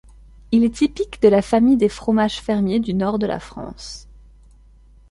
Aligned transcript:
Il 0.51 0.63
est 0.63 0.73
typique 0.73 1.21
de 1.21 1.27
la 1.27 1.43
famille 1.43 1.77
des 1.77 1.87
fromages 1.87 2.39
fermiers 2.41 2.79
du 2.79 2.95
nord 2.95 3.19
de 3.19 3.27
la 3.27 3.39
France. 3.39 4.07